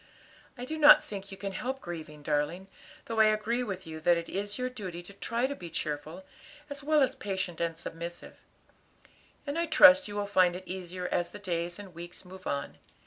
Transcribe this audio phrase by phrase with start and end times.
[0.57, 2.69] "I do not think you can help grieving, darling,
[3.05, 6.25] though I agree with you that it is your duty to try to be cheerful,
[6.71, 8.37] as well as patient and submissive;
[9.45, 12.79] and I trust you will find it easier as the days and weeks move on.